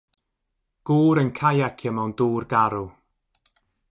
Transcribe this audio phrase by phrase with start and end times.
[0.89, 2.83] Gŵr yn caiacio mewn dŵr garw.